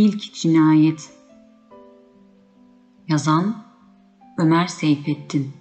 İlk 0.00 0.34
Cinayet 0.34 1.10
Yazan 3.08 3.64
Ömer 4.38 4.66
Seyfettin 4.66 5.52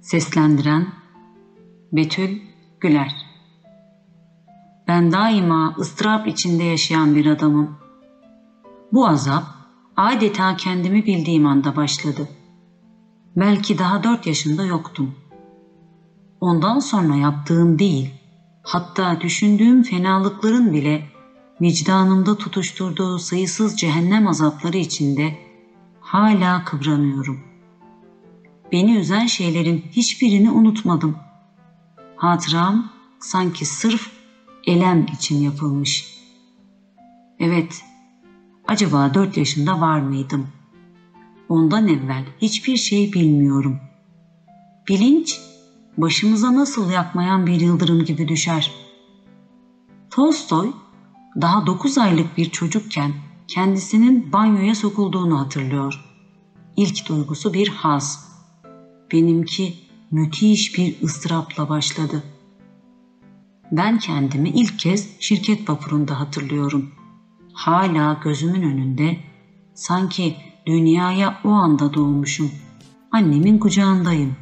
Seslendiren 0.00 0.86
Betül 1.92 2.38
Güler 2.80 3.16
Ben 4.88 5.12
daima 5.12 5.74
ıstırap 5.78 6.26
içinde 6.26 6.64
yaşayan 6.64 7.14
bir 7.14 7.26
adamım. 7.26 7.78
Bu 8.92 9.08
azap 9.08 9.44
adeta 9.96 10.56
kendimi 10.56 11.06
bildiğim 11.06 11.46
anda 11.46 11.76
başladı. 11.76 12.28
Belki 13.36 13.78
daha 13.78 14.02
dört 14.02 14.26
yaşında 14.26 14.64
yoktum. 14.64 15.14
Ondan 16.40 16.78
sonra 16.78 17.16
yaptığım 17.16 17.78
değil, 17.78 18.14
hatta 18.62 19.20
düşündüğüm 19.20 19.82
fenalıkların 19.82 20.72
bile 20.72 21.19
vicdanımda 21.60 22.38
tutuşturduğu 22.38 23.18
sayısız 23.18 23.78
cehennem 23.78 24.26
azapları 24.26 24.76
içinde 24.76 25.38
hala 26.00 26.64
kıvranıyorum. 26.64 27.40
Beni 28.72 28.96
üzen 28.96 29.26
şeylerin 29.26 29.84
hiçbirini 29.92 30.50
unutmadım. 30.50 31.16
Hatıram 32.16 32.92
sanki 33.20 33.66
sırf 33.66 34.10
elem 34.66 35.06
için 35.14 35.36
yapılmış. 35.36 36.20
Evet, 37.38 37.82
acaba 38.68 39.14
dört 39.14 39.36
yaşında 39.36 39.80
var 39.80 40.00
mıydım? 40.00 40.48
Ondan 41.48 41.88
evvel 41.88 42.24
hiçbir 42.42 42.76
şey 42.76 43.12
bilmiyorum. 43.12 43.80
Bilinç 44.88 45.40
başımıza 45.96 46.54
nasıl 46.54 46.90
yakmayan 46.90 47.46
bir 47.46 47.60
yıldırım 47.60 48.04
gibi 48.04 48.28
düşer. 48.28 48.72
Tolstoy 50.10 50.72
daha 51.36 51.66
9 51.66 51.98
aylık 51.98 52.36
bir 52.36 52.50
çocukken 52.50 53.12
kendisinin 53.48 54.32
banyoya 54.32 54.74
sokulduğunu 54.74 55.40
hatırlıyor. 55.40 56.04
İlk 56.76 57.08
duygusu 57.08 57.54
bir 57.54 57.68
haz. 57.68 58.30
Benimki 59.12 59.74
müthiş 60.10 60.78
bir 60.78 61.02
ıstırapla 61.02 61.68
başladı. 61.68 62.22
Ben 63.72 63.98
kendimi 63.98 64.48
ilk 64.48 64.78
kez 64.78 65.20
şirket 65.20 65.70
vapurunda 65.70 66.20
hatırlıyorum. 66.20 66.90
Hala 67.52 68.20
gözümün 68.24 68.62
önünde 68.62 69.16
sanki 69.74 70.36
dünyaya 70.66 71.40
o 71.44 71.48
anda 71.48 71.94
doğmuşum. 71.94 72.50
Annemin 73.12 73.58
kucağındayım. 73.58 74.36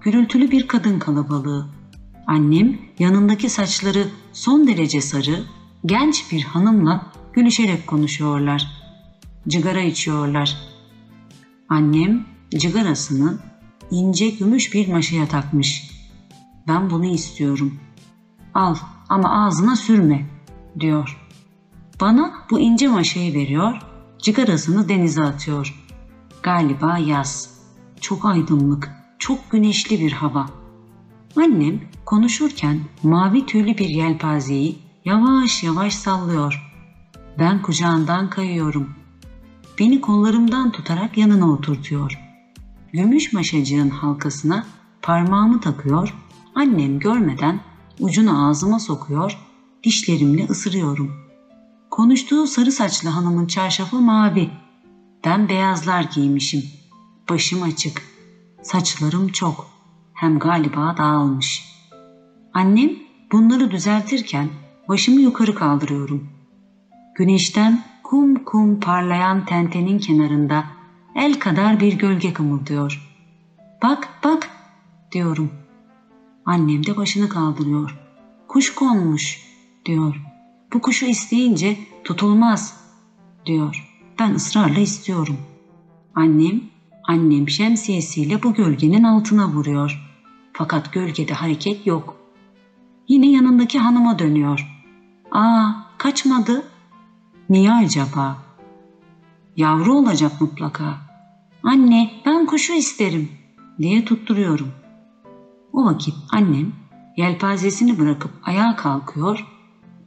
Gürültülü 0.00 0.50
bir 0.50 0.68
kadın 0.68 0.98
kalabalığı. 0.98 1.68
Annem 2.26 2.78
yanındaki 2.98 3.50
saçları 3.50 4.08
son 4.32 4.66
derece 4.66 5.00
sarı, 5.00 5.44
genç 5.86 6.32
bir 6.32 6.42
hanımla 6.42 7.12
gülüşerek 7.32 7.86
konuşuyorlar. 7.86 8.66
Cigara 9.48 9.80
içiyorlar. 9.80 10.56
Annem 11.68 12.26
cigarasını 12.50 13.38
ince 13.90 14.28
gümüş 14.28 14.74
bir 14.74 14.88
maşaya 14.88 15.28
takmış. 15.28 15.90
Ben 16.68 16.90
bunu 16.90 17.06
istiyorum. 17.06 17.74
Al 18.54 18.74
ama 19.08 19.46
ağzına 19.46 19.76
sürme 19.76 20.26
diyor. 20.80 21.18
Bana 22.00 22.32
bu 22.50 22.60
ince 22.60 22.88
maşayı 22.88 23.34
veriyor, 23.34 23.78
cigarasını 24.18 24.88
denize 24.88 25.22
atıyor. 25.22 25.84
Galiba 26.42 26.98
yaz. 26.98 27.54
Çok 28.00 28.24
aydınlık, 28.24 28.90
çok 29.18 29.50
güneşli 29.50 30.00
bir 30.00 30.12
hava. 30.12 30.46
Annem 31.36 31.80
konuşurken 32.04 32.80
mavi 33.02 33.46
tüylü 33.46 33.78
bir 33.78 33.88
yelpazeyi 33.88 34.83
yavaş 35.04 35.62
yavaş 35.62 35.94
sallıyor. 35.94 36.72
Ben 37.38 37.62
kucağından 37.62 38.30
kayıyorum. 38.30 38.94
Beni 39.78 40.00
kollarımdan 40.00 40.72
tutarak 40.72 41.18
yanına 41.18 41.52
oturtuyor. 41.52 42.18
Gümüş 42.92 43.32
maşacığın 43.32 43.90
halkasına 43.90 44.66
parmağımı 45.02 45.60
takıyor, 45.60 46.14
annem 46.54 46.98
görmeden 46.98 47.60
ucunu 48.00 48.48
ağzıma 48.48 48.78
sokuyor, 48.78 49.38
dişlerimle 49.84 50.46
ısırıyorum. 50.46 51.12
Konuştuğu 51.90 52.46
sarı 52.46 52.72
saçlı 52.72 53.08
hanımın 53.08 53.46
çarşafı 53.46 54.00
mavi. 54.00 54.50
Ben 55.24 55.48
beyazlar 55.48 56.02
giymişim. 56.02 56.62
Başım 57.30 57.62
açık. 57.62 58.02
Saçlarım 58.62 59.28
çok. 59.28 59.66
Hem 60.14 60.38
galiba 60.38 60.94
dağılmış. 60.98 61.64
Annem 62.54 62.90
bunları 63.32 63.70
düzeltirken 63.70 64.48
başımı 64.88 65.20
yukarı 65.20 65.54
kaldırıyorum. 65.54 66.28
Güneşten 67.14 67.82
kum 68.02 68.44
kum 68.44 68.80
parlayan 68.80 69.44
tentenin 69.44 69.98
kenarında 69.98 70.64
el 71.14 71.38
kadar 71.38 71.80
bir 71.80 71.98
gölge 71.98 72.32
kımıldıyor. 72.32 73.10
Bak 73.82 74.08
bak 74.24 74.50
diyorum. 75.12 75.50
Annem 76.46 76.86
de 76.86 76.96
başını 76.96 77.28
kaldırıyor. 77.28 77.98
Kuş 78.48 78.74
konmuş 78.74 79.40
diyor. 79.84 80.22
Bu 80.72 80.80
kuşu 80.80 81.06
isteyince 81.06 81.76
tutulmaz 82.04 82.80
diyor. 83.46 83.90
Ben 84.18 84.34
ısrarla 84.34 84.80
istiyorum. 84.80 85.36
Annem, 86.14 86.60
annem 87.04 87.48
şemsiyesiyle 87.48 88.42
bu 88.42 88.54
gölgenin 88.54 89.02
altına 89.02 89.48
vuruyor. 89.48 90.00
Fakat 90.52 90.92
gölgede 90.92 91.34
hareket 91.34 91.86
yok. 91.86 92.16
Yine 93.08 93.30
yanındaki 93.30 93.78
hanıma 93.78 94.18
dönüyor. 94.18 94.73
Aa, 95.34 95.72
kaçmadı. 95.98 96.62
Niye 97.50 97.72
acaba? 97.72 98.38
Yavru 99.56 99.94
olacak 99.94 100.40
mutlaka. 100.40 100.94
Anne, 101.62 102.10
ben 102.26 102.46
kuşu 102.46 102.72
isterim 102.72 103.28
diye 103.78 104.04
tutturuyorum. 104.04 104.72
O 105.72 105.84
vakit 105.84 106.14
annem 106.32 106.72
yelpazesini 107.16 107.98
bırakıp 107.98 108.30
ayağa 108.42 108.76
kalkıyor, 108.76 109.46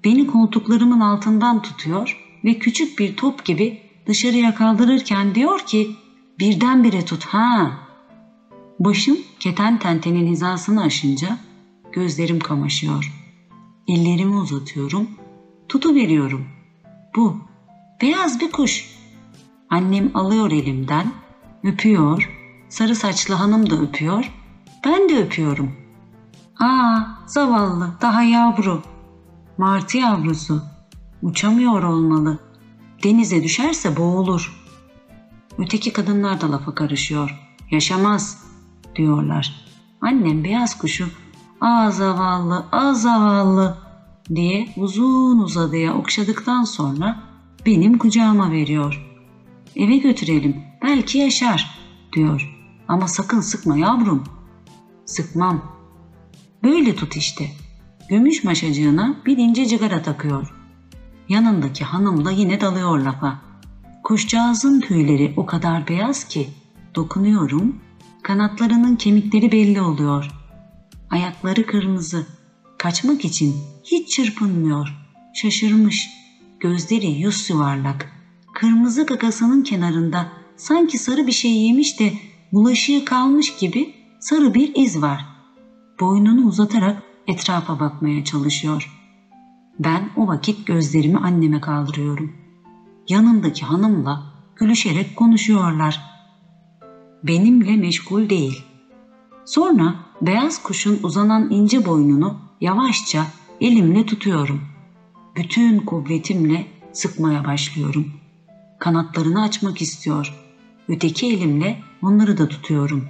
beni 0.04 0.28
koltuklarımın 0.28 1.00
altından 1.00 1.62
tutuyor 1.62 2.18
ve 2.44 2.60
küçük 2.60 3.00
bir 3.00 3.16
top 3.16 3.46
gibi 3.46 3.82
dışarıya 4.06 4.56
kaldırırken 4.56 5.36
diyor 5.36 5.60
ki 5.60 5.96
birdenbire 6.40 7.06
tut 7.06 7.26
ha. 7.26 7.72
Başım 8.80 9.18
keten 9.40 9.80
tentenin 9.80 10.28
hizasını 10.28 10.84
aşınca 10.84 11.38
gözlerim 11.92 12.40
kamaşıyor. 12.40 13.14
Ellerimi 13.88 14.36
uzatıyorum, 14.36 15.08
tutu 15.70 15.96
veriyorum. 15.96 16.48
Bu 17.16 17.38
beyaz 18.02 18.40
bir 18.40 18.52
kuş. 18.52 18.98
Annem 19.70 20.12
alıyor 20.14 20.52
elimden, 20.52 21.12
öpüyor, 21.64 22.30
sarı 22.70 22.96
saçlı 22.96 23.34
hanım 23.34 23.70
da 23.70 23.76
öpüyor, 23.76 24.32
ben 24.86 25.10
de 25.10 25.24
öpüyorum. 25.24 25.72
Aa, 26.60 27.00
zavallı, 27.26 27.94
daha 28.02 28.24
yavru. 28.24 28.82
Martı 29.58 29.98
yavrusu. 29.98 30.64
Uçamıyor 31.22 31.84
olmalı. 31.84 32.40
Denize 33.04 33.44
düşerse 33.44 33.98
boğulur. 33.98 34.64
Öteki 35.58 35.94
kadınlar 35.94 36.42
da 36.42 36.52
lafa 36.52 36.76
karışıyor. 36.76 37.40
Yaşamaz 37.72 38.44
diyorlar. 38.96 39.68
Annem 40.02 40.44
beyaz 40.44 40.78
kuşu 40.78 41.10
''Aa 41.62 41.92
zavallı, 41.92 42.66
aa 42.72 42.94
zavallı'' 42.94 43.87
diye 44.36 44.68
uzun 44.78 45.40
uzadıya 45.40 45.94
okşadıktan 45.94 46.64
sonra 46.64 47.24
benim 47.66 47.98
kucağıma 47.98 48.52
veriyor. 48.52 49.08
Eve 49.76 49.98
götürelim, 49.98 50.56
belki 50.84 51.18
yaşar 51.18 51.80
diyor. 52.14 52.58
Ama 52.88 53.08
sakın 53.08 53.42
sıkma 53.42 53.78
yavrum. 53.78 54.24
Sıkmam. 55.06 55.62
Böyle 56.64 56.96
tut 56.96 57.16
işte. 57.16 57.52
Gümüş 58.10 58.44
maşacığına 58.44 59.16
bir 59.26 59.38
ince 59.38 59.66
cigara 59.66 60.02
takıyor. 60.02 60.54
Yanındaki 61.30 61.84
hanım 61.84 62.26
da 62.26 62.32
yine 62.32 62.62
dalıyor 62.62 63.00
lafa. 63.00 63.42
Kuşcağızın 64.04 64.80
tüyleri 64.80 65.34
o 65.38 65.46
kadar 65.46 65.88
beyaz 65.88 66.24
ki 66.24 66.50
dokunuyorum, 66.96 67.76
kanatlarının 68.24 68.96
kemikleri 68.96 69.52
belli 69.52 69.82
oluyor. 69.82 70.32
Ayakları 71.10 71.66
kırmızı. 71.66 72.37
Kaçmak 72.78 73.26
için 73.26 73.56
hiç 73.84 74.10
çırpınmıyor. 74.10 74.88
Şaşırmış. 75.34 76.10
Gözleri 76.60 77.08
yüz 77.08 77.50
yuvarlak. 77.50 78.12
Kırmızı 78.54 79.06
gagasının 79.06 79.64
kenarında 79.64 80.28
sanki 80.56 80.98
sarı 80.98 81.28
bir 81.28 81.32
şey 81.32 81.52
yemiş 81.52 82.00
de 82.00 82.14
bulaşığı 82.54 83.06
kalmış 83.06 83.58
gibi 83.58 83.94
sarı 84.20 84.54
bir 84.54 84.76
iz 84.76 85.02
var. 85.02 85.26
Boynunu 86.00 86.48
uzatarak 86.48 87.04
etrafa 87.28 87.80
bakmaya 87.80 88.24
çalışıyor. 88.24 88.92
Ben 89.80 90.10
o 90.16 90.28
vakit 90.28 90.68
gözlerimi 90.68 91.18
anneme 91.18 91.62
kaldırıyorum. 91.62 92.32
Yanındaki 93.10 93.66
hanımla 93.66 94.34
gülüşerek 94.56 95.16
konuşuyorlar. 95.16 96.02
Benimle 97.24 97.76
meşgul 97.76 98.30
değil. 98.30 98.67
Sonra 99.48 99.96
beyaz 100.22 100.64
kuşun 100.64 101.00
uzanan 101.04 101.52
ince 101.52 101.86
boynunu 101.86 102.38
yavaşça 102.62 103.28
elimle 103.62 104.06
tutuyorum. 104.06 104.62
Bütün 105.36 105.80
kuvvetimle 105.80 106.68
sıkmaya 106.94 107.46
başlıyorum. 107.46 108.12
kanatlarını 108.80 109.42
açmak 109.42 109.82
istiyor. 109.82 110.36
Öteki 110.88 111.28
elimle 111.28 111.82
onları 112.02 112.38
da 112.38 112.48
tutuyorum. 112.48 113.06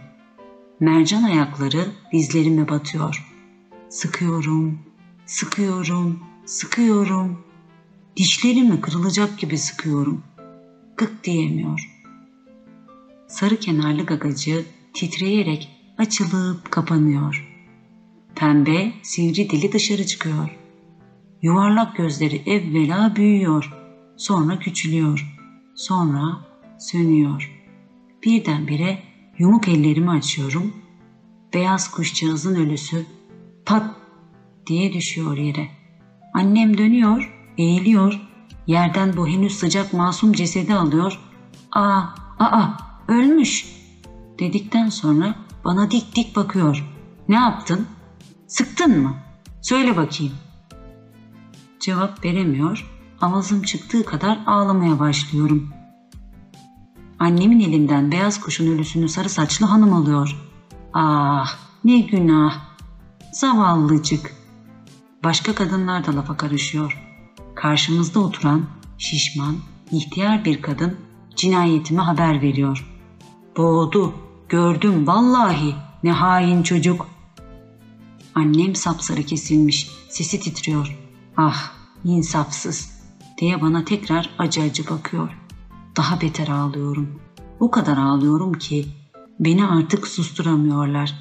Mercan 0.80 1.24
ayakları 1.24 1.86
dizlerime 2.14 2.70
batıyor. 2.70 3.28
Sıkıyorum, 3.90 4.80
sıkıyorum, 5.26 6.20
sıkıyorum. 6.46 7.40
Dişlerimi 8.18 8.82
kırılacak 8.82 9.40
gibi 9.40 9.58
sıkıyorum. 9.58 10.24
Gık 10.98 11.24
diyemiyor. 11.24 11.80
Sarı 13.28 13.58
kenarlı 13.58 14.06
gagacı 14.06 14.66
titreyerek 14.94 15.77
açılıp 15.98 16.72
kapanıyor. 16.72 17.48
Pembe 18.36 18.92
sivri 19.04 19.50
dili 19.50 19.72
dışarı 19.72 20.06
çıkıyor. 20.06 20.58
Yuvarlak 21.42 21.96
gözleri 21.98 22.42
evvela 22.46 23.16
büyüyor, 23.16 23.74
sonra 24.18 24.60
küçülüyor, 24.60 25.36
sonra 25.76 26.48
sönüyor. 26.80 27.52
Birdenbire 28.24 29.00
yumuk 29.38 29.68
ellerimi 29.68 30.12
açıyorum. 30.12 30.74
Beyaz 31.54 31.92
kuşçağızın 31.92 32.56
ölüsü 32.56 33.06
pat 33.66 33.96
diye 34.68 34.94
düşüyor 34.94 35.38
yere. 35.38 35.70
Annem 36.34 36.78
dönüyor, 36.78 37.34
eğiliyor. 37.58 38.22
Yerden 38.68 39.18
bu 39.18 39.28
henüz 39.28 39.58
sıcak 39.58 39.94
masum 39.94 40.34
cesedi 40.34 40.74
alıyor. 40.74 41.20
Aa, 41.72 42.02
aa, 42.40 42.68
ölmüş 43.08 43.66
dedikten 44.40 44.90
sonra 44.90 45.36
bana 45.68 45.92
dik 45.92 46.16
dik 46.16 46.36
bakıyor. 46.36 46.86
Ne 47.30 47.36
yaptın? 47.36 47.88
Sıktın 48.48 49.00
mı? 49.02 49.16
Söyle 49.62 49.98
bakayım. 49.98 50.34
Cevap 51.80 52.26
veremiyor. 52.26 52.92
Avazım 53.22 53.62
çıktığı 53.62 54.06
kadar 54.06 54.40
ağlamaya 54.46 55.00
başlıyorum. 55.00 55.70
Annemin 57.20 57.60
elinden 57.60 58.12
beyaz 58.12 58.40
kuşun 58.42 58.68
ölüsünü 58.68 59.10
sarı 59.10 59.30
saçlı 59.30 59.66
hanım 59.66 59.94
alıyor. 59.94 60.36
Ah 60.94 61.58
ne 61.84 62.00
günah. 62.00 62.54
Zavallıcık. 63.32 64.34
Başka 65.24 65.56
kadınlar 65.56 66.08
da 66.08 66.16
lafa 66.16 66.38
karışıyor. 66.38 67.04
Karşımızda 67.56 68.20
oturan 68.20 68.66
şişman, 68.98 69.56
ihtiyar 69.92 70.46
bir 70.46 70.62
kadın 70.62 70.98
cinayetimi 71.36 72.02
haber 72.02 72.42
veriyor. 72.42 72.88
Boğdu, 73.58 74.14
gördüm 74.50 75.08
vallahi 75.08 75.76
ne 76.04 76.12
hain 76.12 76.64
çocuk. 76.64 77.08
Annem 78.36 78.76
sapsarı 78.76 79.24
kesilmiş, 79.24 79.92
sesi 80.10 80.40
titriyor. 80.40 80.98
Ah 81.38 81.72
insafsız 82.04 83.02
diye 83.38 83.62
bana 83.62 83.86
tekrar 83.86 84.30
acı 84.38 84.62
acı 84.62 84.90
bakıyor. 84.90 85.30
Daha 85.98 86.22
beter 86.22 86.48
ağlıyorum. 86.48 87.20
O 87.60 87.72
kadar 87.72 87.98
ağlıyorum 87.98 88.54
ki 88.54 88.86
beni 89.40 89.66
artık 89.66 90.08
susturamıyorlar. 90.08 91.16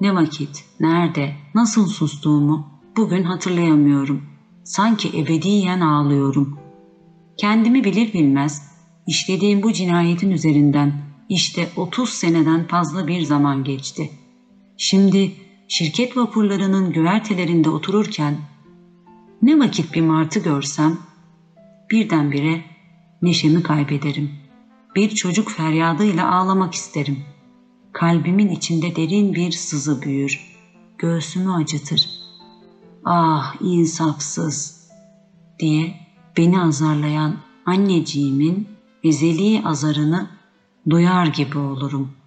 Ne 0.00 0.14
vakit, 0.14 0.64
nerede, 0.80 1.36
nasıl 1.54 1.86
sustuğumu 1.86 2.68
bugün 2.96 3.22
hatırlayamıyorum. 3.22 4.22
Sanki 4.64 5.18
ebediyen 5.18 5.80
ağlıyorum. 5.80 6.58
Kendimi 7.36 7.84
bilir 7.84 8.12
bilmez 8.12 8.62
işlediğim 9.06 9.62
bu 9.62 9.72
cinayetin 9.72 10.30
üzerinden 10.30 11.11
işte 11.32 11.68
30 11.76 12.08
seneden 12.08 12.66
fazla 12.66 13.06
bir 13.06 13.22
zaman 13.22 13.64
geçti. 13.64 14.10
Şimdi 14.76 15.32
şirket 15.68 16.16
vapurlarının 16.16 16.92
güvertelerinde 16.92 17.70
otururken 17.70 18.36
ne 19.42 19.58
vakit 19.58 19.94
bir 19.94 20.00
martı 20.00 20.40
görsem 20.40 20.98
birdenbire 21.90 22.64
neşemi 23.22 23.62
kaybederim. 23.62 24.30
Bir 24.96 25.10
çocuk 25.10 25.50
feryadıyla 25.50 26.34
ağlamak 26.34 26.74
isterim. 26.74 27.18
Kalbimin 27.92 28.48
içinde 28.48 28.96
derin 28.96 29.34
bir 29.34 29.52
sızı 29.52 30.02
büyür. 30.02 30.40
Göğsümü 30.98 31.52
acıtır. 31.52 32.08
Ah 33.04 33.54
insafsız 33.60 34.88
diye 35.58 35.94
beni 36.36 36.60
azarlayan 36.60 37.36
anneciğimin 37.66 38.68
ezeli 39.04 39.62
azarını 39.64 40.41
duyar 40.90 41.26
gibi 41.26 41.58
olurum.'' 41.58 42.21